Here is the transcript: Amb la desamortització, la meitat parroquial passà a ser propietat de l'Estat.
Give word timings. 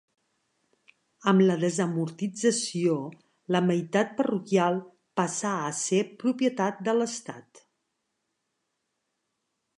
Amb 1.31 1.43
la 1.43 1.57
desamortització, 1.63 2.95
la 3.57 3.61
meitat 3.67 4.15
parroquial 4.23 4.81
passà 5.23 5.53
a 5.67 5.71
ser 5.83 6.01
propietat 6.25 6.83
de 6.89 6.99
l'Estat. 7.01 7.63